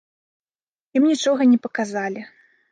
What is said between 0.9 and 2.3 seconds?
Ім нічога не паказалі.